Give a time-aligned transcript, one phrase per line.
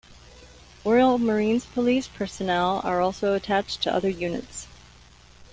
[0.83, 4.65] Royal Marines Police personnel are also attached to other units.